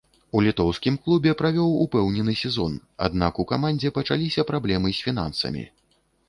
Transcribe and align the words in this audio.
У 0.37 0.39
літоўскім 0.45 0.95
клубе 1.03 1.33
правёў 1.41 1.75
упэўнены 1.85 2.33
сезон, 2.43 2.73
аднак 3.09 3.33
у 3.45 3.45
камандзе 3.53 3.93
пачаліся 3.99 4.47
праблемы 4.53 4.89
з 5.03 5.07
фінансамі. 5.11 5.63